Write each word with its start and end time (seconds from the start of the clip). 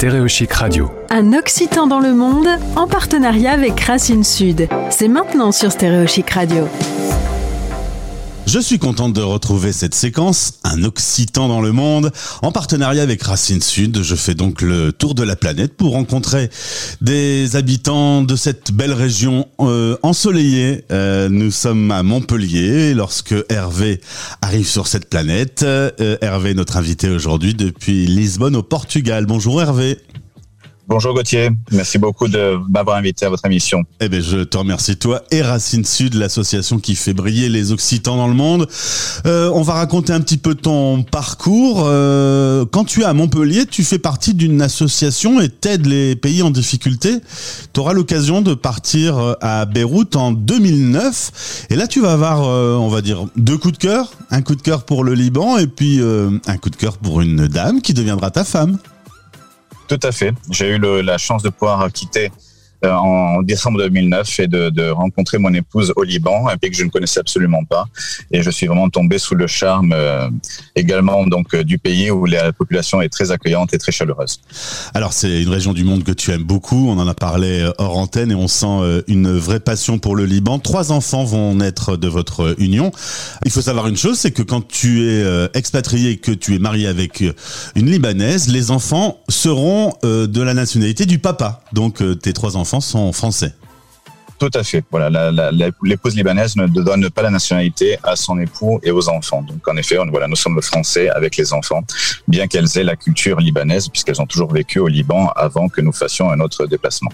Stéréochic 0.00 0.50
Radio. 0.54 0.90
Un 1.10 1.34
Occitan 1.34 1.86
dans 1.86 2.00
le 2.00 2.14
monde 2.14 2.48
en 2.74 2.86
partenariat 2.86 3.52
avec 3.52 3.78
Racine 3.80 4.24
Sud. 4.24 4.66
C'est 4.88 5.08
maintenant 5.08 5.52
sur 5.52 5.70
Stéréochic 5.70 6.30
Radio. 6.30 6.66
Je 8.52 8.58
suis 8.58 8.80
contente 8.80 9.12
de 9.12 9.20
retrouver 9.20 9.72
cette 9.72 9.94
séquence, 9.94 10.54
un 10.64 10.82
Occitan 10.82 11.46
dans 11.46 11.60
le 11.60 11.70
monde, 11.70 12.10
en 12.42 12.50
partenariat 12.50 13.04
avec 13.04 13.22
Racine 13.22 13.62
Sud. 13.62 14.02
Je 14.02 14.16
fais 14.16 14.34
donc 14.34 14.60
le 14.60 14.90
tour 14.92 15.14
de 15.14 15.22
la 15.22 15.36
planète 15.36 15.76
pour 15.76 15.92
rencontrer 15.92 16.50
des 17.00 17.54
habitants 17.54 18.22
de 18.22 18.34
cette 18.34 18.72
belle 18.72 18.92
région 18.92 19.46
euh, 19.60 19.96
ensoleillée. 20.02 20.84
Euh, 20.90 21.28
nous 21.28 21.52
sommes 21.52 21.92
à 21.92 22.02
Montpellier 22.02 22.92
lorsque 22.92 23.36
Hervé 23.50 24.00
arrive 24.42 24.66
sur 24.66 24.88
cette 24.88 25.08
planète. 25.08 25.62
Euh, 25.62 26.16
Hervé 26.20 26.50
est 26.50 26.54
notre 26.54 26.76
invité 26.76 27.08
aujourd'hui 27.08 27.54
depuis 27.54 28.08
Lisbonne 28.08 28.56
au 28.56 28.64
Portugal. 28.64 29.26
Bonjour 29.26 29.62
Hervé. 29.62 29.96
Bonjour 30.92 31.14
Gauthier, 31.14 31.50
merci 31.70 31.98
beaucoup 31.98 32.26
de 32.26 32.58
m'avoir 32.68 32.96
invité 32.96 33.24
à 33.24 33.28
votre 33.28 33.46
émission. 33.46 33.84
Eh 34.00 34.08
bien, 34.08 34.18
je 34.18 34.38
te 34.38 34.58
remercie 34.58 34.96
toi 34.96 35.22
et 35.30 35.40
Racine 35.40 35.84
Sud, 35.84 36.14
l'association 36.14 36.80
qui 36.80 36.96
fait 36.96 37.14
briller 37.14 37.48
les 37.48 37.70
Occitans 37.70 38.16
dans 38.16 38.26
le 38.26 38.34
monde. 38.34 38.66
Euh, 39.24 39.52
on 39.54 39.62
va 39.62 39.74
raconter 39.74 40.12
un 40.12 40.20
petit 40.20 40.36
peu 40.36 40.56
ton 40.56 41.04
parcours. 41.04 41.84
Euh, 41.84 42.64
quand 42.72 42.82
tu 42.82 43.02
es 43.02 43.04
à 43.04 43.12
Montpellier, 43.12 43.66
tu 43.66 43.84
fais 43.84 44.00
partie 44.00 44.34
d'une 44.34 44.60
association 44.60 45.40
et 45.40 45.48
t'aides 45.48 45.86
les 45.86 46.16
pays 46.16 46.42
en 46.42 46.50
difficulté. 46.50 47.18
Tu 47.72 47.78
auras 47.78 47.92
l'occasion 47.92 48.42
de 48.42 48.54
partir 48.54 49.16
euh, 49.16 49.34
à 49.40 49.66
Beyrouth 49.66 50.16
en 50.16 50.32
2009. 50.32 51.66
Et 51.70 51.76
là, 51.76 51.86
tu 51.86 52.00
vas 52.00 52.14
avoir, 52.14 52.40
on 52.40 52.88
va 52.88 53.00
dire, 53.00 53.26
deux 53.36 53.58
coups 53.58 53.74
de 53.74 53.78
cœur. 53.78 54.10
Un 54.32 54.42
coup 54.42 54.56
de 54.56 54.62
cœur 54.62 54.82
pour 54.82 55.04
le 55.04 55.14
Liban 55.14 55.56
et 55.56 55.68
puis 55.68 56.00
un 56.02 56.56
coup 56.56 56.70
de 56.70 56.76
cœur 56.76 56.98
pour 56.98 57.20
une 57.20 57.46
dame 57.46 57.80
qui 57.80 57.94
deviendra 57.94 58.32
ta 58.32 58.42
femme. 58.42 58.76
Tout 59.90 59.98
à 60.04 60.12
fait. 60.12 60.32
J'ai 60.48 60.68
eu 60.68 60.78
la 60.78 61.18
chance 61.18 61.42
de 61.42 61.48
pouvoir 61.48 61.90
quitter 61.90 62.30
en 62.88 63.42
décembre 63.42 63.78
2009 63.78 64.40
et 64.40 64.46
de, 64.46 64.90
rencontrer 64.90 65.38
mon 65.38 65.52
épouse 65.54 65.92
au 65.96 66.02
Liban, 66.02 66.48
un 66.48 66.56
pays 66.56 66.70
que 66.70 66.76
je 66.76 66.84
ne 66.84 66.90
connaissais 66.90 67.20
absolument 67.20 67.64
pas. 67.64 67.86
Et 68.30 68.42
je 68.42 68.50
suis 68.50 68.66
vraiment 68.66 68.88
tombé 68.88 69.18
sous 69.18 69.34
le 69.34 69.46
charme 69.46 69.92
euh, 69.92 70.28
également 70.74 71.26
donc 71.26 71.54
euh, 71.54 71.62
du 71.62 71.78
pays 71.78 72.10
où 72.10 72.26
la 72.26 72.52
population 72.52 73.00
est 73.02 73.08
très 73.08 73.30
accueillante 73.30 73.74
et 73.74 73.78
très 73.78 73.92
chaleureuse. 73.92 74.40
Alors 74.94 75.12
c'est 75.12 75.42
une 75.42 75.48
région 75.48 75.72
du 75.72 75.84
monde 75.84 76.04
que 76.04 76.12
tu 76.12 76.30
aimes 76.32 76.44
beaucoup. 76.44 76.88
On 76.88 76.98
en 76.98 77.08
a 77.08 77.14
parlé 77.14 77.68
hors 77.78 77.96
antenne 77.96 78.30
et 78.30 78.34
on 78.34 78.48
sent 78.48 79.02
une 79.08 79.36
vraie 79.36 79.60
passion 79.60 79.98
pour 79.98 80.16
le 80.16 80.24
Liban. 80.24 80.58
Trois 80.58 80.92
enfants 80.92 81.24
vont 81.24 81.54
naître 81.54 81.96
de 81.96 82.08
votre 82.08 82.54
union. 82.58 82.90
Il 83.44 83.50
faut 83.50 83.62
savoir 83.62 83.86
une 83.88 83.96
chose, 83.96 84.18
c'est 84.18 84.30
que 84.30 84.42
quand 84.42 84.66
tu 84.66 85.08
es 85.08 85.24
expatrié, 85.54 86.16
que 86.16 86.32
tu 86.32 86.54
es 86.54 86.58
marié 86.58 86.86
avec 86.86 87.22
une 87.74 87.90
Libanaise, 87.90 88.48
les 88.48 88.70
enfants 88.70 89.18
seront 89.28 89.92
de 90.02 90.42
la 90.42 90.54
nationalité 90.54 91.06
du 91.06 91.18
papa. 91.18 91.62
Donc 91.72 92.02
tes 92.20 92.32
trois 92.32 92.56
enfants 92.56 92.69
sont 92.78 93.12
français. 93.12 93.52
Tout 94.40 94.50
à 94.54 94.62
fait. 94.62 94.82
Voilà, 94.90 95.10
l'épouse 95.82 96.16
libanaise 96.16 96.56
ne 96.56 96.66
donne 96.66 97.10
pas 97.10 97.20
la 97.20 97.28
nationalité 97.28 97.98
à 98.02 98.16
son 98.16 98.38
époux 98.38 98.80
et 98.82 98.90
aux 98.90 99.06
enfants. 99.10 99.42
Donc, 99.42 99.68
en 99.68 99.76
effet, 99.76 99.98
voilà, 100.10 100.28
nous 100.28 100.36
sommes 100.36 100.60
français 100.62 101.10
avec 101.10 101.36
les 101.36 101.52
enfants, 101.52 101.84
bien 102.26 102.46
qu'elles 102.46 102.78
aient 102.78 102.82
la 102.82 102.96
culture 102.96 103.38
libanaise, 103.38 103.88
puisqu'elles 103.88 104.18
ont 104.22 104.26
toujours 104.26 104.50
vécu 104.50 104.78
au 104.78 104.88
Liban 104.88 105.30
avant 105.36 105.68
que 105.68 105.82
nous 105.82 105.92
fassions 105.92 106.30
un 106.30 106.40
autre 106.40 106.64
déplacement. 106.64 107.10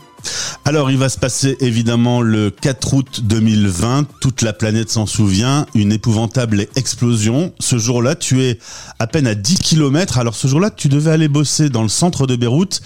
Alors, 0.65 0.89
il 0.93 0.99
va 0.99 1.09
se 1.09 1.19
passer 1.19 1.57
évidemment 1.59 2.23
le 2.23 2.51
4 2.51 2.95
août 2.95 3.21
2020. 3.25 4.07
Toute 4.21 4.43
la 4.43 4.53
planète 4.53 4.91
s'en 4.91 5.07
souvient. 5.07 5.67
Une 5.75 5.91
épouvantable 5.91 6.67
explosion. 6.77 7.53
Ce 7.59 7.77
jour-là, 7.77 8.15
tu 8.15 8.45
es 8.45 8.61
à 9.01 9.09
peine 9.09 9.27
à 9.27 9.35
10 9.35 9.59
km. 9.59 10.19
Alors, 10.19 10.37
ce 10.37 10.47
jour-là, 10.47 10.71
tu 10.71 10.87
devais 10.87 11.11
aller 11.11 11.27
bosser 11.27 11.71
dans 11.71 11.83
le 11.83 11.89
centre 11.89 12.29
de 12.29 12.37
Beyrouth, 12.37 12.81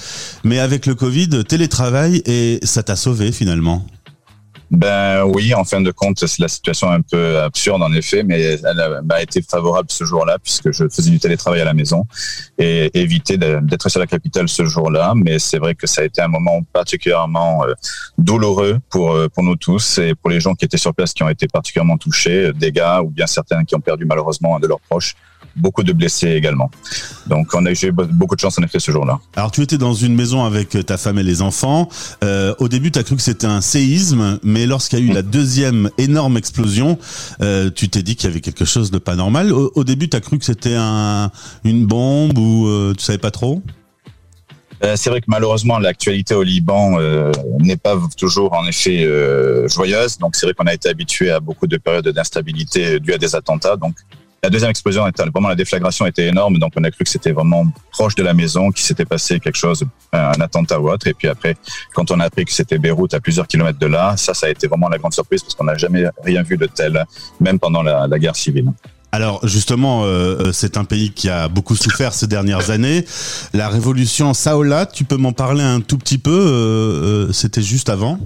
mais 0.45 0.61
avec 0.61 0.87
le 0.87 0.95
Covid, 0.95 1.45
télétravail 1.45 2.23
et 2.25 2.59
ça 2.63 2.83
t'a 2.83 2.97
sauvé 2.97 3.33
finalement. 3.33 3.85
Ben 4.71 5.25
oui, 5.25 5.53
en 5.53 5.65
fin 5.65 5.81
de 5.81 5.91
compte, 5.91 6.25
c'est 6.25 6.39
la 6.39 6.47
situation 6.47 6.91
un 6.91 7.01
peu 7.01 7.41
absurde 7.41 7.83
en 7.83 7.93
effet, 7.93 8.23
mais 8.23 8.41
elle 8.41 9.01
m'a 9.05 9.21
été 9.21 9.43
favorable 9.43 9.89
ce 9.91 10.05
jour-là 10.05 10.39
puisque 10.39 10.71
je 10.71 10.89
faisais 10.89 11.11
du 11.11 11.19
télétravail 11.19 11.61
à 11.61 11.65
la 11.65 11.75
maison 11.75 12.07
et 12.57 12.89
éviter 12.95 13.37
d'être 13.37 13.89
sur 13.89 13.99
la 13.99 14.07
capitale 14.07 14.49
ce 14.49 14.65
jour-là. 14.65 15.15
Mais 15.17 15.41
c'est 15.41 15.59
vrai 15.59 15.75
que 15.75 15.89
ça 15.89 16.03
a 16.03 16.05
été 16.05 16.23
un 16.23 16.29
moment 16.29 16.63
particulièrement 16.73 17.65
euh, 17.65 17.75
douloureux 18.17 18.79
pour 18.91 19.13
euh, 19.13 19.29
pour 19.29 19.43
nous 19.43 19.57
tous 19.57 19.99
et 19.99 20.15
pour 20.15 20.31
les 20.31 20.39
gens 20.39 20.55
qui 20.55 20.67
étaient 20.67 20.79
sur 20.79 20.95
place 20.95 21.13
qui 21.13 21.25
ont 21.25 21.29
été 21.29 21.49
particulièrement 21.49 21.99
touchés, 21.99 22.53
dégâts 22.53 23.01
ou 23.03 23.11
bien 23.11 23.27
certains 23.27 23.65
qui 23.65 23.75
ont 23.75 23.81
perdu 23.81 24.05
malheureusement 24.05 24.57
un 24.57 24.61
de 24.61 24.69
leurs 24.69 24.81
proches 24.81 25.17
beaucoup 25.57 25.83
de 25.83 25.93
blessés 25.93 26.31
également. 26.31 26.71
Donc 27.27 27.55
on 27.55 27.65
a 27.67 27.73
eu 27.73 27.93
beaucoup 27.93 28.35
de 28.35 28.41
chance 28.41 28.59
en 28.59 28.63
effet 28.63 28.79
ce 28.79 28.91
jour-là. 28.91 29.21
Alors 29.37 29.51
tu 29.51 29.63
étais 29.63 29.79
dans 29.79 29.95
une 29.95 30.15
maison 30.15 30.45
avec 30.45 30.71
ta 30.87 30.97
femme 30.97 31.19
et 31.19 31.23
les 31.23 31.43
enfants. 31.43 31.89
Euh, 32.25 32.55
au 32.59 32.69
début, 32.69 32.91
tu 32.91 32.99
as 32.99 33.03
cru 33.03 33.17
que 33.17 33.23
c'était 33.23 33.47
un 33.47 33.61
séisme, 33.61 34.39
mais 34.43 34.67
lorsqu'il 34.67 34.99
y 34.99 35.03
a 35.03 35.13
eu 35.13 35.15
la 35.15 35.23
deuxième 35.23 35.91
énorme 35.99 36.37
explosion, 36.37 36.99
euh, 37.43 37.71
tu 37.71 37.89
t'es 37.89 38.03
dit 38.03 38.17
qu'il 38.17 38.29
y 38.29 38.33
avait 38.33 38.41
quelque 38.41 38.65
chose 38.65 38.91
de 38.91 38.99
pas 38.99 39.17
normal. 39.17 39.53
Au, 39.53 39.85
début, 39.85 40.09
tu 40.09 40.17
as 40.17 40.21
cru 40.21 40.39
que 40.39 40.45
c'était 40.45 40.77
un, 40.77 41.31
une 41.65 41.87
bombe 41.87 42.39
ou 42.39 42.67
euh, 42.67 42.95
tu 42.97 43.05
savais 43.05 43.19
pas 43.19 43.31
trop? 43.31 43.63
Euh, 44.83 44.97
c'est 44.97 45.11
vrai 45.11 45.21
que 45.21 45.27
malheureusement 45.29 45.79
l'actualité 45.79 46.35
au 46.35 46.43
Liban 46.43 46.99
euh, 46.99 47.31
n'est 47.59 47.77
pas 47.77 47.99
toujours 48.17 48.55
en 48.55 48.67
effet 48.67 49.05
euh, 49.05 49.69
joyeuse. 49.69 50.19
Donc 50.19 50.37
c'est 50.37 50.47
vrai 50.47 50.55
qu'on 50.55 50.67
a 50.67 50.75
été 50.75 50.89
habitué 50.89 51.31
à 51.31 51.41
beaucoup 51.41 51.67
de 51.67 51.77
périodes 51.77 52.09
d'instabilité 52.09 52.99
dues 52.99 53.13
à 53.13 53.19
des 53.19 53.35
attentats. 53.35 53.77
Donc 53.77 53.97
la 54.43 54.49
deuxième 54.49 54.71
explosion, 54.71 55.07
était, 55.07 55.23
vraiment 55.25 55.49
la 55.49 55.55
déflagration 55.55 56.07
était 56.07 56.29
énorme, 56.29 56.59
donc 56.59 56.73
on 56.77 56.85
a 56.85 56.91
cru 56.91 57.05
que 57.05 57.11
c'était 57.11 57.33
vraiment 57.33 57.67
proche 57.93 58.15
de 58.15 58.23
la 58.23 58.33
maison, 58.33 58.71
qu'il 58.71 58.85
s'était 58.85 59.05
passé 59.05 59.39
quelque 59.39 59.59
chose, 59.59 59.85
un 60.13 60.41
attentat 60.41 60.81
ou 60.81 60.91
autre. 60.91 61.07
Et 61.07 61.15
puis 61.15 61.29
après, 61.29 61.57
quand 61.93 62.11
on 62.11 62.21
a 62.21 62.25
appris 62.25 62.45
que 62.47 62.53
c'était 62.53 62.79
Beyrouth 62.79 63.13
à 63.13 63.21
plusieurs 63.21 63.47
kilomètres 63.47 63.79
de 63.79 63.87
là, 63.87 64.17
ça, 64.17 64.33
ça 64.33 64.47
a 64.47 64.51
été 64.51 64.67
vraiment 64.67 64.89
la 64.89 64.99
grande 64.99 65.13
surprise 65.13 65.43
parce 65.43 65.55
qu'on 65.55 65.65
n'a 65.65 65.77
jamais 65.77 66.05
rien 66.25 66.43
vu 66.43 66.57
de 66.57 66.67
tel, 66.67 67.05
même 67.39 67.59
pendant 67.59 67.83
la, 67.83 68.19
guerre 68.19 68.37
civile. 68.37 68.73
Alors 69.13 69.47
justement, 69.47 70.05
euh, 70.05 70.07
euh, 70.07 70.53
c'est 70.53 70.77
un 70.77 70.85
pays 70.85 71.11
qui 71.11 71.29
a 71.29 71.49
beaucoup 71.49 71.75
souffert 71.75 72.15
ces 72.15 72.27
dernières 72.27 72.71
années. 72.71 73.05
La 73.53 73.69
révolution 73.69 74.33
Saoula, 74.35 74.87
tu 74.87 75.05
peux 75.05 75.17
m'en 75.17 75.33
parler 75.33 75.63
un 75.63 75.81
tout 75.81 75.99
petit 75.99 76.19
peu 76.19 76.31
euh, 76.31 77.33
C'était 77.33 77.63
juste 77.63 77.89
avant? 77.89 78.19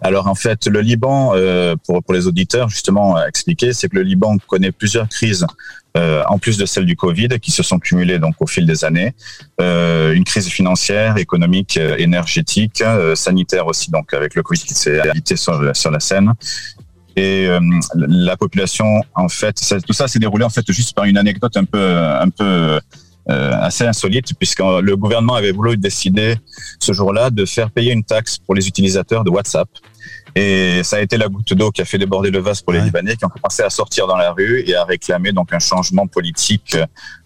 Alors 0.00 0.26
en 0.28 0.34
fait, 0.34 0.66
le 0.66 0.80
Liban, 0.80 1.32
euh, 1.34 1.76
pour, 1.86 2.02
pour 2.02 2.14
les 2.14 2.26
auditeurs, 2.26 2.68
justement, 2.68 3.16
à 3.16 3.28
expliquer, 3.28 3.72
c'est 3.72 3.88
que 3.88 3.96
le 3.96 4.02
Liban 4.02 4.36
connaît 4.46 4.72
plusieurs 4.72 5.08
crises 5.08 5.46
euh, 5.96 6.24
en 6.28 6.38
plus 6.38 6.58
de 6.58 6.66
celle 6.66 6.86
du 6.86 6.96
Covid, 6.96 7.28
qui 7.40 7.52
se 7.52 7.62
sont 7.62 7.78
cumulées 7.78 8.18
donc 8.18 8.34
au 8.40 8.46
fil 8.46 8.66
des 8.66 8.84
années. 8.84 9.14
Euh, 9.60 10.12
une 10.12 10.24
crise 10.24 10.48
financière, 10.48 11.16
économique, 11.18 11.76
énergétique, 11.76 12.82
sanitaire 13.14 13.66
aussi, 13.66 13.90
donc 13.90 14.12
avec 14.12 14.34
le 14.34 14.42
Covid 14.42 14.62
qui 14.62 14.74
s'est 14.74 15.00
habité 15.00 15.36
sur, 15.36 15.74
sur 15.76 15.90
la 15.90 16.00
scène. 16.00 16.32
Et 17.16 17.46
la 17.94 18.36
population, 18.36 19.00
en 19.14 19.28
fait, 19.28 19.54
tout 19.86 19.92
ça 19.92 20.08
s'est 20.08 20.18
déroulé 20.18 20.44
en 20.44 20.50
fait 20.50 20.64
juste 20.72 20.94
par 20.94 21.04
une 21.04 21.16
anecdote 21.16 21.56
un 21.56 21.64
peu, 21.64 21.96
un 21.96 22.28
peu 22.28 22.44
euh, 22.44 22.80
assez 23.26 23.86
insolite 23.86 24.34
puisque 24.38 24.60
le 24.60 24.96
gouvernement 24.96 25.34
avait 25.34 25.52
voulu 25.52 25.76
décider 25.76 26.36
ce 26.78 26.92
jour-là 26.92 27.30
de 27.30 27.44
faire 27.44 27.70
payer 27.70 27.92
une 27.92 28.04
taxe 28.04 28.38
pour 28.38 28.54
les 28.54 28.68
utilisateurs 28.68 29.24
de 29.24 29.30
WhatsApp. 29.30 29.68
Et 30.34 30.82
ça 30.82 30.96
a 30.96 31.00
été 31.00 31.16
la 31.16 31.28
goutte 31.28 31.54
d'eau 31.54 31.70
qui 31.70 31.80
a 31.80 31.84
fait 31.84 31.96
déborder 31.96 32.30
le 32.30 32.40
vase 32.40 32.60
pour 32.60 32.72
les 32.72 32.80
Libanais 32.80 33.16
qui 33.16 33.24
ont 33.24 33.28
commencé 33.28 33.62
à 33.62 33.70
sortir 33.70 34.06
dans 34.06 34.16
la 34.16 34.32
rue 34.32 34.64
et 34.66 34.74
à 34.74 34.84
réclamer 34.84 35.32
donc 35.32 35.52
un 35.52 35.60
changement 35.60 36.06
politique 36.06 36.76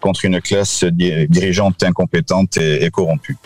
contre 0.01 0.27
une 0.27 0.41
classe 0.41 0.85
dirigeante 0.85 1.83
incompétente 1.83 2.59
et 2.59 2.89
corrompue. 2.91 3.37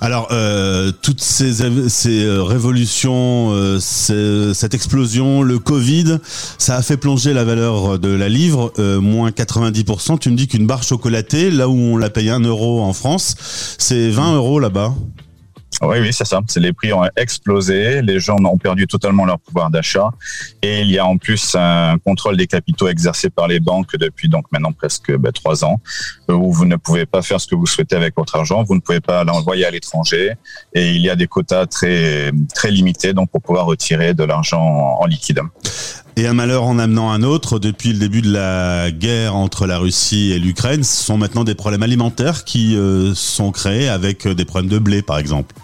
Alors, 0.00 0.28
euh, 0.30 0.92
toutes 1.02 1.20
ces, 1.20 1.60
euh, 1.62 2.42
révolutions, 2.44 3.50
euh, 3.50 3.80
cette 3.80 4.74
explosion, 4.74 5.42
le 5.42 5.58
Covid, 5.58 6.18
ça 6.56 6.76
a 6.76 6.82
fait 6.82 6.96
plonger 6.96 7.32
la 7.32 7.42
valeur 7.42 7.98
de 7.98 8.08
la 8.08 8.28
livre, 8.28 8.72
euh, 8.78 9.00
moins 9.00 9.32
90%. 9.32 10.18
Tu 10.18 10.30
me 10.30 10.36
dis 10.36 10.46
qu'une 10.46 10.66
barre 10.66 10.84
chocolatée, 10.84 11.50
là 11.50 11.68
où 11.68 11.74
on 11.74 11.96
la 11.96 12.10
paye 12.10 12.30
1 12.30 12.40
euro 12.40 12.80
en 12.82 12.92
France, 12.92 13.34
c'est 13.78 14.10
20 14.10 14.36
euros 14.36 14.60
là-bas. 14.60 14.94
Oui, 15.80 15.98
oui, 16.00 16.12
c'est 16.12 16.24
ça. 16.24 16.40
Les 16.56 16.72
prix 16.72 16.92
ont 16.92 17.04
explosé, 17.16 18.02
les 18.02 18.18
gens 18.18 18.36
ont 18.44 18.58
perdu 18.58 18.86
totalement 18.86 19.24
leur 19.24 19.38
pouvoir 19.38 19.70
d'achat, 19.70 20.10
et 20.60 20.80
il 20.80 20.90
y 20.90 20.98
a 20.98 21.06
en 21.06 21.16
plus 21.16 21.54
un 21.54 21.98
contrôle 21.98 22.36
des 22.36 22.48
capitaux 22.48 22.88
exercé 22.88 23.30
par 23.30 23.46
les 23.46 23.60
banques 23.60 23.96
depuis 23.96 24.28
donc 24.28 24.46
maintenant 24.50 24.72
presque 24.72 25.16
ben, 25.16 25.30
trois 25.30 25.64
ans, 25.64 25.80
où 26.28 26.52
vous 26.52 26.64
ne 26.64 26.76
pouvez 26.76 27.06
pas 27.06 27.22
faire 27.22 27.40
ce 27.40 27.46
que 27.46 27.54
vous 27.54 27.66
souhaitez 27.66 27.94
avec 27.94 28.16
votre 28.16 28.34
argent, 28.34 28.64
vous 28.64 28.74
ne 28.74 28.80
pouvez 28.80 29.00
pas 29.00 29.22
l'envoyer 29.22 29.66
à 29.66 29.70
l'étranger, 29.70 30.32
et 30.74 30.90
il 30.90 31.00
y 31.00 31.10
a 31.10 31.16
des 31.16 31.28
quotas 31.28 31.66
très 31.66 32.32
très 32.54 32.70
limités 32.70 33.12
donc 33.12 33.30
pour 33.30 33.40
pouvoir 33.40 33.66
retirer 33.66 34.14
de 34.14 34.24
l'argent 34.24 34.60
en 35.00 35.06
liquide. 35.06 35.40
Et 36.16 36.26
un 36.26 36.32
malheur 36.32 36.64
en 36.64 36.80
amenant 36.80 37.12
un 37.12 37.22
autre, 37.22 37.60
depuis 37.60 37.92
le 37.92 38.00
début 38.00 38.22
de 38.22 38.32
la 38.32 38.90
guerre 38.90 39.36
entre 39.36 39.68
la 39.68 39.78
Russie 39.78 40.32
et 40.32 40.40
l'Ukraine, 40.40 40.82
ce 40.82 41.04
sont 41.04 41.16
maintenant 41.16 41.44
des 41.44 41.54
problèmes 41.54 41.84
alimentaires 41.84 42.42
qui 42.42 42.76
euh, 42.76 43.14
sont 43.14 43.52
créés 43.52 43.88
avec 43.88 44.26
des 44.26 44.44
problèmes 44.44 44.68
de 44.68 44.80
blé, 44.80 45.00
par 45.02 45.18
exemple. 45.18 45.54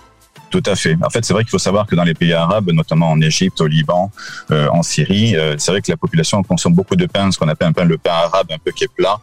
Tout 0.55 0.62
à 0.67 0.77
fait. 0.77 0.97
En 1.05 1.11
fait, 1.11 1.25
c'est 1.25 1.33
vrai 1.33 1.43
qu'il 1.43 1.51
faut 1.51 1.59
savoir 1.59 1.85
que 1.85 1.97
dans 1.97 2.05
les 2.05 2.15
pays 2.15 2.33
arabes, 2.33 2.71
notamment 2.71 3.11
en 3.11 3.21
Égypte, 3.21 3.61
au 3.61 3.67
Liban, 3.67 4.12
euh, 4.53 4.69
en 4.69 4.85
Syrie, 4.85 5.35
euh, 5.35 5.56
c'est 5.59 5.73
vrai 5.73 5.81
que 5.81 5.91
la 5.91 5.97
population 5.97 6.41
consomme 6.45 6.75
beaucoup 6.75 6.95
de 6.95 7.06
pain, 7.06 7.29
ce 7.33 7.39
qu'on 7.41 7.49
appelle 7.49 7.67
un 7.67 7.73
pain 7.73 7.85
le 7.85 7.99
pain 7.99 8.12
arabe, 8.12 8.47
un 8.53 8.59
peu 8.65 8.71
qui 8.71 8.85
est 8.85 8.95
plat. 8.97 9.19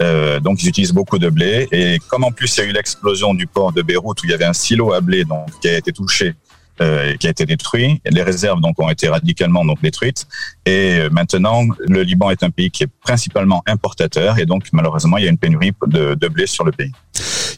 Euh, 0.00 0.40
donc, 0.40 0.60
ils 0.60 0.68
utilisent 0.68 0.92
beaucoup 0.92 1.20
de 1.20 1.30
blé. 1.30 1.68
Et 1.70 2.00
comme 2.08 2.24
en 2.24 2.32
plus 2.32 2.56
il 2.56 2.64
y 2.64 2.66
a 2.66 2.70
eu 2.70 2.72
l'explosion 2.72 3.32
du 3.32 3.46
port 3.46 3.70
de 3.70 3.80
Beyrouth 3.82 4.24
où 4.24 4.26
il 4.26 4.30
y 4.30 4.34
avait 4.34 4.44
un 4.44 4.52
silo 4.52 4.92
à 4.92 5.00
blé 5.00 5.22
qui 5.60 5.68
a 5.68 5.78
été 5.78 5.92
touché 5.92 6.34
euh, 6.80 7.14
qui 7.14 7.28
a 7.28 7.30
été 7.30 7.46
détruit. 7.46 8.00
Les 8.04 8.24
réserves 8.24 8.60
donc 8.60 8.80
ont 8.80 8.90
été 8.90 9.08
radicalement 9.08 9.64
détruites. 9.80 10.26
Et 10.66 11.08
maintenant, 11.12 11.62
le 11.78 12.02
Liban 12.02 12.30
est 12.30 12.42
un 12.42 12.50
pays 12.50 12.72
qui 12.72 12.82
est 12.82 12.90
principalement 13.04 13.62
importateur 13.66 14.40
et 14.40 14.46
donc 14.46 14.64
malheureusement 14.72 15.16
il 15.18 15.24
y 15.24 15.26
a 15.28 15.30
une 15.30 15.38
pénurie 15.38 15.70
de 15.86 16.28
blé 16.28 16.48
sur 16.48 16.64
le 16.64 16.72
pays. 16.72 16.90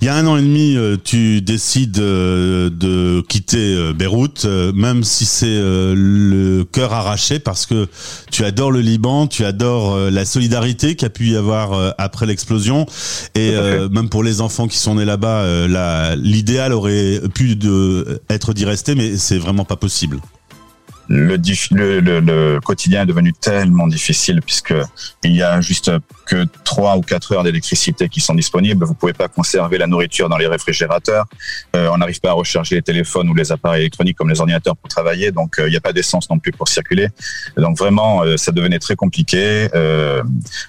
Il 0.04 0.08
y 0.08 0.10
a 0.10 0.16
un 0.16 0.26
an 0.26 0.36
et 0.36 0.42
demi, 0.42 0.76
euh, 0.76 0.98
tu 1.02 1.40
décides 1.40 1.98
euh, 1.98 2.68
de 2.68 3.22
quitter 3.26 3.74
euh, 3.74 3.94
Beyrouth, 3.94 4.44
même 4.74 5.02
si 5.02 5.24
c'est 5.24 5.46
le 5.46 6.62
cœur 6.70 6.92
arraché, 6.92 7.38
parce 7.38 7.64
que 7.64 7.88
tu 8.30 8.44
adores 8.44 8.70
le 8.70 8.82
Liban, 8.82 9.26
tu 9.26 9.46
adores 9.46 9.98
la 10.10 10.26
solidarité 10.26 10.94
qu'il 10.94 11.06
a 11.06 11.08
pu 11.08 11.28
y 11.28 11.36
avoir 11.36 11.94
après 11.96 12.26
l'explosion, 12.26 12.84
et 13.34 13.54
même 13.90 14.10
pour 14.10 14.22
les 14.22 14.42
enfants 14.42 14.68
qui 14.68 14.76
sont 14.76 14.96
nés 14.96 15.06
là-bas, 15.06 16.16
l'idéal 16.16 16.74
aurait 16.74 17.22
pu 17.34 17.56
de, 17.56 18.20
être 18.28 18.52
d'y 18.52 18.66
rester, 18.66 18.94
mais 18.94 19.16
c'est 19.16 19.38
vraiment 19.38 19.64
pas 19.64 19.76
possible 19.76 20.20
le, 21.08 21.36
le, 21.70 22.20
le, 22.20 22.60
quotidien 22.60 23.02
est 23.02 23.06
devenu 23.06 23.32
tellement 23.32 23.86
difficile 23.86 24.40
puisque 24.40 24.74
il 25.22 25.36
y 25.36 25.42
a 25.42 25.60
juste 25.60 25.90
que 26.26 26.46
trois 26.64 26.96
ou 26.96 27.02
quatre 27.02 27.32
heures 27.32 27.42
d'électricité 27.42 28.08
qui 28.08 28.20
sont 28.20 28.34
disponibles. 28.34 28.84
Vous 28.84 28.94
pouvez 28.94 29.12
pas 29.12 29.28
conserver 29.28 29.78
la 29.78 29.86
nourriture 29.86 30.28
dans 30.28 30.38
les 30.38 30.46
réfrigérateurs. 30.46 31.26
Euh, 31.76 31.88
on 31.92 31.98
n'arrive 31.98 32.20
pas 32.20 32.30
à 32.30 32.32
recharger 32.32 32.76
les 32.76 32.82
téléphones 32.82 33.28
ou 33.28 33.34
les 33.34 33.52
appareils 33.52 33.82
électroniques 33.82 34.16
comme 34.16 34.30
les 34.30 34.40
ordinateurs 34.40 34.76
pour 34.76 34.88
travailler. 34.88 35.30
Donc 35.30 35.58
euh, 35.58 35.68
il 35.68 35.70
n'y 35.70 35.76
a 35.76 35.80
pas 35.80 35.92
d'essence 35.92 36.30
non 36.30 36.38
plus 36.38 36.52
pour 36.52 36.68
circuler. 36.68 37.08
Donc 37.56 37.78
vraiment, 37.78 38.22
euh, 38.22 38.36
ça 38.36 38.52
devenait 38.52 38.78
très 38.78 38.96
compliqué. 38.96 39.68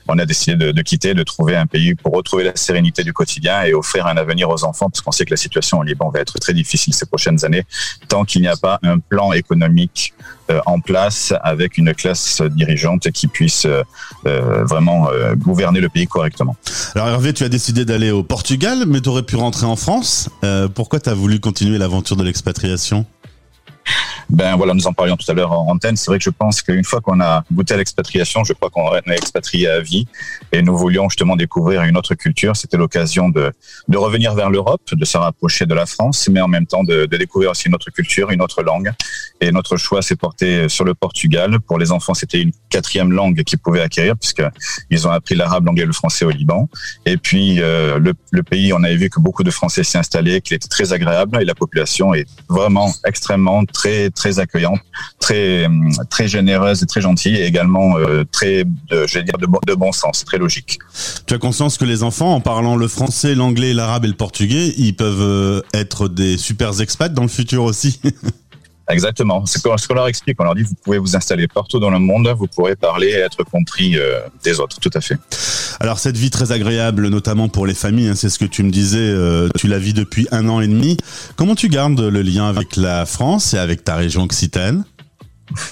on 0.07 0.19
a 0.19 0.25
décidé 0.25 0.55
de, 0.57 0.71
de, 0.71 0.81
quitter, 0.81 1.13
de 1.13 1.23
trouver 1.23 1.55
un 1.55 1.65
pays 1.65 1.95
pour 1.95 2.13
retrouver 2.13 2.43
la 2.43 2.55
sérénité 2.55 3.03
du 3.03 3.13
quotidien 3.13 3.63
et 3.63 3.73
offrir 3.73 4.07
un 4.07 4.17
avenir 4.17 4.49
aux 4.49 4.63
enfants 4.63 4.89
parce 4.89 5.01
qu'on 5.01 5.11
sait 5.11 5.25
que 5.25 5.31
la 5.31 5.37
situation 5.37 5.79
au 5.79 5.83
Liban 5.83 6.09
va 6.09 6.19
être 6.19 6.37
très 6.39 6.53
difficile 6.53 6.93
ces 6.93 7.05
prochaines 7.05 7.43
années 7.45 7.63
tant 8.07 8.25
qu'il 8.25 8.41
n'y 8.41 8.47
a 8.47 8.57
pas 8.57 8.79
un 8.83 8.99
plan 8.99 9.31
économique 9.33 10.13
euh, 10.19 10.24
en 10.65 10.79
place 10.79 11.33
avec 11.43 11.77
une 11.77 11.93
classe 11.93 12.41
dirigeante 12.41 13.09
qui 13.11 13.27
puisse 13.27 13.65
euh, 13.65 13.83
euh, 14.27 14.63
vraiment 14.63 15.07
gouverner 15.37 15.79
le 15.79 15.89
pays 15.89 16.07
correctement. 16.07 16.55
Alors 16.93 17.07
Hervé, 17.07 17.33
tu 17.33 17.43
as 17.43 17.49
décidé 17.49 17.85
d'aller 17.85 18.11
au 18.11 18.23
Portugal, 18.23 18.85
mais 18.87 19.01
tu 19.01 19.09
aurais 19.09 19.23
pu 19.23 19.35
rentrer 19.35 19.65
en 19.65 19.75
France. 19.75 20.29
pourquoi 20.73 20.99
tu 20.99 21.09
as 21.09 21.13
voulu 21.13 21.39
continuer 21.39 21.77
l'aventure 21.77 22.15
de 22.15 22.23
l'expatriation? 22.23 23.05
Ben 24.29 24.55
voilà, 24.55 24.73
nous 24.73 24.87
en 24.87 24.93
parlions 24.93 25.15
tout 25.15 25.29
à 25.29 25.33
l'heure 25.33 25.51
en 25.51 25.71
antenne. 25.71 25.95
C'est 25.95 26.09
vrai 26.09 26.17
que 26.17 26.23
je 26.23 26.29
pense 26.29 26.61
qu'une 26.61 26.83
fois 26.83 27.01
qu'on 27.01 27.19
a 27.21 27.43
goûté 27.51 27.73
à 27.73 27.77
l'expatriation, 27.77 28.43
je 28.43 28.53
crois 28.53 28.69
qu'on 28.69 28.93
est 28.95 29.15
expatrié 29.15 29.67
à 29.67 29.79
vie 29.79 30.07
et 30.51 30.61
nous 30.61 30.75
voulions 30.75 31.09
justement 31.09 31.35
découvrir 31.35 31.83
une 31.83 31.97
autre 31.97 32.15
culture. 32.15 32.55
C'était 32.55 32.77
l'occasion 32.77 33.29
de, 33.29 33.51
de 33.87 33.97
revenir 33.97 34.33
vers 34.33 34.49
l'Europe, 34.49 34.81
de 34.91 35.05
se 35.05 35.17
rapprocher 35.17 35.65
de 35.65 35.73
la 35.73 35.85
France, 35.85 36.27
mais 36.31 36.41
en 36.41 36.47
même 36.47 36.65
temps 36.65 36.83
de, 36.83 37.05
de 37.05 37.17
découvrir 37.17 37.51
aussi 37.51 37.67
une 37.67 37.75
autre 37.75 37.91
culture, 37.91 38.31
une 38.31 38.41
autre 38.41 38.63
langue. 38.63 38.91
Et 39.41 39.51
notre 39.51 39.77
choix 39.77 40.01
s'est 40.01 40.15
porté 40.15 40.69
sur 40.69 40.85
le 40.85 40.95
Portugal. 40.95 41.59
Pour 41.59 41.77
les 41.77 41.91
enfants, 41.91 42.13
c'était 42.13 42.41
une 42.41 42.51
quatrième 42.69 43.11
langue 43.11 43.43
qu'ils 43.43 43.59
pouvaient 43.59 43.81
acquérir 43.81 44.15
puisque 44.17 44.43
ils 44.89 45.07
ont 45.07 45.11
appris 45.11 45.35
l'arabe, 45.35 45.65
l'anglais, 45.65 45.85
le 45.85 45.93
français 45.93 46.25
au 46.25 46.29
Liban. 46.29 46.69
Et 47.05 47.17
puis 47.17 47.61
euh, 47.61 47.99
le, 47.99 48.13
le, 48.31 48.43
pays, 48.43 48.73
on 48.73 48.83
avait 48.83 48.95
vu 48.95 49.09
que 49.09 49.19
beaucoup 49.19 49.43
de 49.43 49.51
Français 49.51 49.83
s'y 49.83 49.97
installaient, 49.97 50.41
qu'il 50.41 50.55
était 50.55 50.67
très 50.67 50.93
agréable 50.93 51.37
et 51.41 51.45
la 51.45 51.55
population 51.55 52.13
est 52.13 52.27
vraiment 52.49 52.93
extrêmement 53.05 53.65
très 53.65 54.09
très 54.15 54.39
accueillante, 54.39 54.79
très 55.19 55.67
très 56.09 56.27
généreuse 56.27 56.81
et 56.81 56.85
très 56.85 57.01
gentille, 57.01 57.35
et 57.35 57.45
également 57.45 57.97
euh, 57.97 58.23
très, 58.31 58.65
je 58.89 59.13
vais 59.13 59.23
dire, 59.23 59.37
de, 59.37 59.47
de 59.67 59.73
bon 59.75 59.91
sens, 59.91 60.23
très 60.25 60.37
logique. 60.37 60.79
Tu 61.27 61.33
as 61.33 61.37
conscience 61.37 61.77
que 61.77 61.85
les 61.85 62.03
enfants, 62.03 62.33
en 62.33 62.41
parlant 62.41 62.75
le 62.75 62.87
français, 62.87 63.35
l'anglais, 63.35 63.73
l'arabe 63.73 64.05
et 64.05 64.07
le 64.07 64.13
portugais, 64.13 64.73
ils 64.77 64.95
peuvent 64.95 65.21
euh, 65.21 65.61
être 65.73 66.07
des 66.07 66.37
super 66.37 66.79
expats 66.81 67.13
dans 67.13 67.23
le 67.23 67.27
futur 67.27 67.63
aussi? 67.63 67.99
Exactement. 68.89 69.45
C'est 69.45 69.59
ce 69.59 69.87
qu'on 69.87 69.93
leur 69.93 70.07
explique. 70.07 70.39
On 70.39 70.43
leur 70.43 70.55
dit 70.55 70.63
vous 70.63 70.75
pouvez 70.75 70.97
vous 70.97 71.15
installer 71.15 71.47
partout 71.47 71.79
dans 71.79 71.89
le 71.89 71.99
monde, 71.99 72.27
vous 72.37 72.47
pourrez 72.47 72.75
parler 72.75 73.07
et 73.07 73.19
être 73.19 73.43
compris 73.43 73.97
euh, 73.97 74.19
des 74.43 74.59
autres. 74.59 74.79
Tout 74.79 74.91
à 74.93 75.01
fait. 75.01 75.17
Alors 75.79 75.99
cette 75.99 76.17
vie 76.17 76.29
très 76.29 76.51
agréable, 76.51 77.07
notamment 77.09 77.49
pour 77.49 77.65
les 77.65 77.73
familles, 77.73 78.09
hein, 78.09 78.15
c'est 78.15 78.29
ce 78.29 78.37
que 78.37 78.45
tu 78.45 78.63
me 78.63 78.71
disais. 78.71 78.99
Euh, 78.99 79.49
tu 79.57 79.67
la 79.67 79.79
vis 79.79 79.93
depuis 79.93 80.27
un 80.31 80.47
an 80.49 80.61
et 80.61 80.67
demi. 80.67 80.97
Comment 81.35 81.55
tu 81.55 81.67
gardes 81.67 81.99
le 81.99 82.21
lien 82.21 82.47
avec 82.47 82.75
la 82.75 83.05
France 83.05 83.53
et 83.53 83.57
avec 83.57 83.83
ta 83.83 83.95
région 83.95 84.23
occitane? 84.23 84.85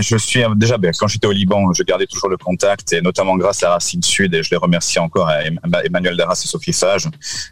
je 0.00 0.16
suis 0.16 0.42
euh, 0.42 0.54
déjà 0.54 0.78
ben, 0.78 0.92
quand 0.98 1.08
j'étais 1.08 1.26
au 1.26 1.32
Liban, 1.32 1.72
je 1.72 1.82
gardais 1.82 2.06
toujours 2.06 2.28
le 2.28 2.36
contact 2.36 2.92
et 2.92 3.00
notamment 3.00 3.36
grâce 3.36 3.62
à 3.62 3.70
Racine 3.70 4.02
Sud 4.02 4.34
et 4.34 4.42
je 4.42 4.50
les 4.50 4.56
remercie 4.56 4.98
encore 4.98 5.28
à 5.28 5.42
Emmanuel 5.84 6.16
Darras 6.16 6.40
et 6.44 6.48
Sophie 6.48 6.72
Sage 6.72 7.08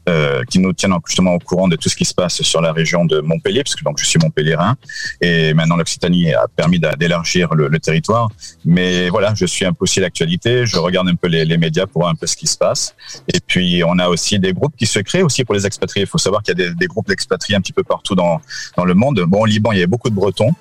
euh, 0.08 0.42
qui 0.44 0.58
nous 0.58 0.72
tiennent 0.72 0.94
justement 1.06 1.34
au 1.34 1.38
courant 1.38 1.68
de 1.68 1.76
tout 1.76 1.88
ce 1.88 1.96
qui 1.96 2.04
se 2.04 2.14
passe 2.14 2.42
sur 2.42 2.60
la 2.60 2.72
région 2.72 3.04
de 3.04 3.20
Montpellier 3.20 3.62
parce 3.62 3.76
que 3.76 3.84
donc 3.84 3.98
je 3.98 4.04
suis 4.04 4.18
montpellierin 4.18 4.76
et 5.20 5.54
maintenant 5.54 5.76
l'Occitanie 5.76 6.34
a 6.34 6.46
permis 6.48 6.80
d'élargir 6.98 7.54
le, 7.54 7.78
territoire. 7.78 8.30
Mais 8.64 9.08
voilà, 9.10 9.34
je 9.34 9.46
suis 9.46 9.64
un 9.64 9.72
peu 9.72 9.82
aussi 9.82 10.00
l'actualité, 10.00 10.66
je 10.66 10.78
regarde 10.78 11.08
un 11.08 11.14
peu 11.14 11.28
les, 11.28 11.54
médias 11.58 11.86
pour 11.86 12.02
voir 12.02 12.10
un 12.10 12.16
peu 12.16 12.26
ce 12.26 12.36
qui 12.36 12.46
se 12.46 12.58
passe 12.58 12.94
et 13.32 13.40
puis 13.40 13.82
on 13.84 13.98
a 13.98 14.08
aussi 14.08 14.38
des 14.38 14.52
groupes 14.52 14.74
qui 14.76 14.86
se 14.86 14.98
créent 14.98 15.22
aussi 15.22 15.44
pour 15.44 15.54
les 15.54 15.66
expatriés. 15.66 16.04
Il 16.04 16.08
faut 16.08 16.18
savoir 16.18 16.42
qu'il 16.42 16.58
y 16.58 16.62
a 16.62 16.68
des, 16.68 16.74
des 16.74 16.86
groupes 16.86 17.06
d'expatriés 17.06 17.56
un 17.56 17.60
petit 17.60 17.72
peu 17.72 17.84
partout 17.84 18.14
dans 18.14 18.40
dans 18.76 18.84
le 18.84 18.94
monde. 18.94 19.20
Bon, 19.26 19.42
au 19.42 19.46
Liban, 19.46 19.72
il 19.72 19.78
y 19.78 19.82
a 19.82 19.86
beaucoup 19.86 20.10
de 20.10 20.14
Bretons. 20.14 20.52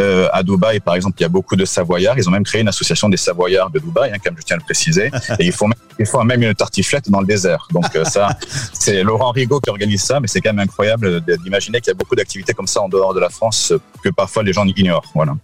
Euh, 0.00 0.28
à 0.32 0.42
Dubaï, 0.42 0.80
par 0.80 0.94
exemple, 0.94 1.16
il 1.18 1.22
y 1.22 1.26
a 1.26 1.28
beaucoup 1.28 1.56
de 1.56 1.64
Savoyards. 1.64 2.18
Ils 2.18 2.28
ont 2.28 2.32
même 2.32 2.44
créé 2.44 2.60
une 2.60 2.68
association 2.68 3.08
des 3.08 3.16
Savoyards 3.16 3.70
de 3.70 3.78
Dubaï, 3.78 4.10
hein, 4.12 4.18
comme 4.24 4.36
je 4.38 4.42
tiens 4.42 4.56
à 4.56 4.58
le 4.58 4.64
préciser. 4.64 5.10
Et 5.38 5.46
ils 5.46 5.52
font 5.52 5.68
même, 5.68 5.78
ils 5.98 6.06
font 6.06 6.24
même 6.24 6.42
une 6.42 6.54
tartiflette 6.54 7.10
dans 7.10 7.20
le 7.20 7.26
désert. 7.26 7.66
Donc 7.72 7.94
euh, 7.96 8.04
ça, 8.04 8.36
c'est 8.72 9.02
Laurent 9.02 9.30
Rigaud 9.30 9.60
qui 9.60 9.70
organise 9.70 10.02
ça, 10.02 10.20
mais 10.20 10.28
c'est 10.28 10.40
quand 10.40 10.52
même 10.52 10.64
incroyable 10.64 11.20
d'imaginer 11.42 11.80
qu'il 11.80 11.88
y 11.88 11.92
a 11.92 11.94
beaucoup 11.94 12.16
d'activités 12.16 12.54
comme 12.54 12.66
ça 12.66 12.82
en 12.82 12.88
dehors 12.88 13.14
de 13.14 13.20
la 13.20 13.28
France 13.28 13.72
que 14.02 14.08
parfois 14.10 14.42
les 14.42 14.52
gens 14.52 14.64
ignorent. 14.64 15.04
Voilà. 15.14 15.34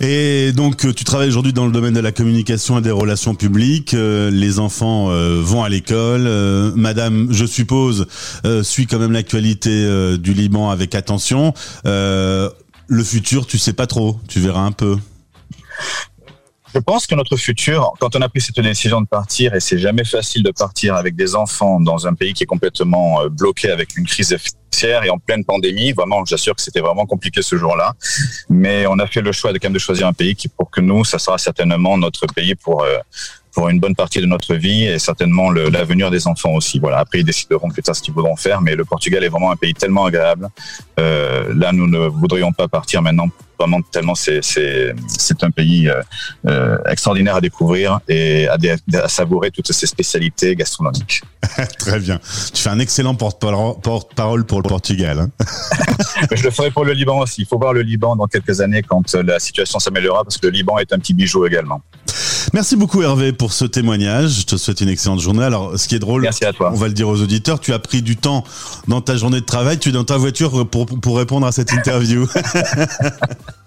Et 0.00 0.52
donc, 0.52 0.94
tu 0.94 1.04
travailles 1.04 1.28
aujourd'hui 1.28 1.52
dans 1.52 1.66
le 1.66 1.72
domaine 1.72 1.94
de 1.94 2.00
la 2.00 2.12
communication 2.12 2.78
et 2.78 2.82
des 2.82 2.90
relations 2.90 3.34
publiques. 3.34 3.94
Euh, 3.94 4.30
les 4.30 4.58
enfants 4.58 5.10
euh, 5.10 5.40
vont 5.42 5.62
à 5.62 5.68
l'école. 5.68 6.26
Euh, 6.26 6.72
Madame, 6.74 7.28
je 7.30 7.44
suppose, 7.44 8.06
suit 8.62 8.86
quand 8.86 8.98
même 8.98 9.12
l'actualité 9.12 10.18
du 10.18 10.34
Liban 10.34 10.70
avec 10.70 10.94
attention 10.94 11.52
le 12.86 13.04
futur, 13.04 13.46
tu 13.46 13.58
sais 13.58 13.72
pas 13.72 13.86
trop, 13.86 14.18
tu 14.28 14.40
verras 14.40 14.62
un 14.62 14.72
peu. 14.72 14.98
Je 16.74 16.80
pense 16.80 17.06
que 17.06 17.14
notre 17.14 17.36
futur, 17.36 17.92
quand 18.00 18.16
on 18.16 18.20
a 18.20 18.28
pris 18.28 18.40
cette 18.40 18.58
décision 18.58 19.00
de 19.00 19.06
partir, 19.06 19.54
et 19.54 19.60
c'est 19.60 19.78
jamais 19.78 20.04
facile 20.04 20.42
de 20.42 20.50
partir 20.50 20.96
avec 20.96 21.14
des 21.14 21.36
enfants 21.36 21.80
dans 21.80 22.08
un 22.08 22.14
pays 22.14 22.32
qui 22.32 22.42
est 22.42 22.46
complètement 22.46 23.22
euh, 23.22 23.28
bloqué 23.28 23.70
avec 23.70 23.96
une 23.96 24.06
crise 24.06 24.32
et 24.82 25.10
en 25.10 25.18
pleine 25.18 25.44
pandémie, 25.44 25.92
vraiment, 25.92 26.24
j'assure 26.24 26.54
que 26.54 26.62
c'était 26.62 26.80
vraiment 26.80 27.06
compliqué 27.06 27.42
ce 27.42 27.56
jour-là. 27.56 27.94
Mais 28.48 28.86
on 28.86 28.98
a 28.98 29.06
fait 29.06 29.20
le 29.20 29.32
choix 29.32 29.52
de 29.52 29.58
de 29.64 29.78
choisir 29.78 30.06
un 30.06 30.12
pays 30.12 30.34
qui, 30.34 30.48
pour 30.48 30.70
que 30.70 30.80
nous, 30.80 31.04
ça 31.04 31.18
sera 31.18 31.38
certainement 31.38 31.96
notre 31.96 32.26
pays 32.26 32.54
pour 32.54 32.82
euh, 32.82 32.98
pour 33.54 33.68
une 33.68 33.78
bonne 33.78 33.94
partie 33.94 34.20
de 34.20 34.26
notre 34.26 34.54
vie 34.54 34.84
et 34.84 34.98
certainement 34.98 35.50
l'avenir 35.50 36.10
des 36.10 36.26
enfants 36.26 36.52
aussi. 36.54 36.80
Voilà. 36.80 36.98
Après, 36.98 37.20
ils 37.20 37.24
décideront 37.24 37.70
plus 37.70 37.82
tard 37.82 37.94
ce 37.94 38.02
qu'ils 38.02 38.12
voudront 38.12 38.36
faire, 38.36 38.60
mais 38.60 38.74
le 38.74 38.84
Portugal 38.84 39.22
est 39.22 39.28
vraiment 39.28 39.52
un 39.52 39.56
pays 39.56 39.74
tellement 39.74 40.06
agréable. 40.06 40.48
Euh, 40.98 41.52
là, 41.54 41.70
nous 41.72 41.86
ne 41.86 42.08
voudrions 42.08 42.52
pas 42.52 42.66
partir 42.66 43.00
maintenant 43.00 43.28
vraiment 43.56 43.80
tellement 43.82 44.16
c'est 44.16 44.92
un 45.42 45.50
pays 45.50 45.88
euh, 46.46 46.78
extraordinaire 46.88 47.36
à 47.36 47.40
découvrir 47.40 48.00
et 48.08 48.48
à, 48.48 48.56
à, 48.94 49.08
savourer 49.08 49.52
toutes 49.52 49.70
ces 49.72 49.86
spécialités 49.86 50.56
gastronomiques. 50.56 51.22
Très 51.78 52.00
bien. 52.00 52.18
Tu 52.52 52.62
fais 52.62 52.70
un 52.70 52.78
excellent 52.78 53.14
porte-parole 53.14 54.44
pour 54.44 54.62
le 54.62 54.63
Portugal. 54.68 55.18
Hein. 55.18 55.30
Je 56.32 56.42
le 56.42 56.50
ferai 56.50 56.70
pour 56.70 56.84
le 56.84 56.92
Liban 56.92 57.18
aussi. 57.18 57.42
Il 57.42 57.46
faut 57.46 57.58
voir 57.58 57.72
le 57.72 57.82
Liban 57.82 58.16
dans 58.16 58.26
quelques 58.26 58.60
années 58.60 58.82
quand 58.82 59.14
la 59.14 59.38
situation 59.38 59.78
s'améliorera 59.78 60.24
parce 60.24 60.38
que 60.38 60.46
le 60.46 60.52
Liban 60.52 60.78
est 60.78 60.92
un 60.92 60.98
petit 60.98 61.14
bijou 61.14 61.46
également. 61.46 61.82
Merci 62.52 62.76
beaucoup 62.76 63.02
Hervé 63.02 63.32
pour 63.32 63.52
ce 63.52 63.64
témoignage. 63.64 64.40
Je 64.40 64.46
te 64.46 64.56
souhaite 64.56 64.80
une 64.80 64.88
excellente 64.88 65.20
journée. 65.20 65.44
Alors, 65.44 65.78
ce 65.78 65.88
qui 65.88 65.94
est 65.94 65.98
drôle, 65.98 66.22
Merci 66.22 66.44
à 66.44 66.52
toi. 66.52 66.70
on 66.72 66.76
va 66.76 66.88
le 66.88 66.94
dire 66.94 67.08
aux 67.08 67.20
auditeurs, 67.20 67.58
tu 67.60 67.72
as 67.72 67.78
pris 67.78 68.02
du 68.02 68.16
temps 68.16 68.44
dans 68.86 69.00
ta 69.00 69.16
journée 69.16 69.40
de 69.40 69.46
travail, 69.46 69.78
tu 69.78 69.88
es 69.88 69.92
dans 69.92 70.04
ta 70.04 70.16
voiture 70.16 70.68
pour, 70.68 70.86
pour 70.86 71.16
répondre 71.16 71.46
à 71.46 71.52
cette 71.52 71.72
interview. 71.72 72.26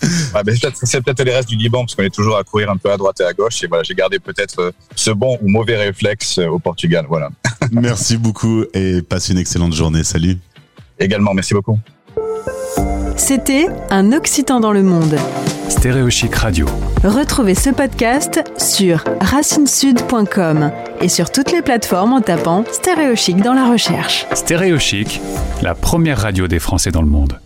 C'est 0.84 1.00
peut-être 1.02 1.22
les 1.22 1.34
restes 1.34 1.48
du 1.48 1.56
Liban, 1.56 1.80
parce 1.80 1.94
qu'on 1.94 2.02
est 2.02 2.14
toujours 2.14 2.36
à 2.36 2.44
courir 2.44 2.70
un 2.70 2.76
peu 2.76 2.90
à 2.90 2.96
droite 2.96 3.20
et 3.20 3.24
à 3.24 3.32
gauche. 3.32 3.62
Et 3.62 3.66
voilà, 3.66 3.82
j'ai 3.82 3.94
gardé 3.94 4.18
peut-être 4.18 4.60
euh, 4.60 4.70
ce 4.94 5.10
bon 5.10 5.38
ou 5.42 5.48
mauvais 5.48 5.76
réflexe 5.76 6.38
euh, 6.38 6.48
au 6.48 6.58
Portugal. 6.58 7.06
Voilà. 7.08 7.30
merci 7.72 8.16
beaucoup 8.16 8.64
et 8.74 9.02
passe 9.02 9.28
une 9.28 9.38
excellente 9.38 9.74
journée. 9.74 10.04
Salut. 10.04 10.38
Également, 10.98 11.34
merci 11.34 11.54
beaucoup. 11.54 11.78
C'était 13.16 13.66
Un 13.90 14.12
Occitan 14.12 14.60
dans 14.60 14.72
le 14.72 14.82
Monde. 14.82 15.16
Stéréochic 15.68 16.34
Radio. 16.34 16.66
Retrouvez 17.04 17.54
ce 17.54 17.70
podcast 17.70 18.42
sur 18.56 19.04
racinesud.com 19.20 20.72
et 21.00 21.08
sur 21.08 21.30
toutes 21.30 21.52
les 21.52 21.62
plateformes 21.62 22.12
en 22.12 22.20
tapant 22.20 22.64
Stéréochic 22.70 23.36
dans 23.42 23.54
la 23.54 23.70
recherche. 23.70 24.26
Stéréochic, 24.32 25.20
la 25.62 25.74
première 25.74 26.18
radio 26.18 26.48
des 26.48 26.58
Français 26.58 26.90
dans 26.90 27.02
le 27.02 27.08
monde. 27.08 27.38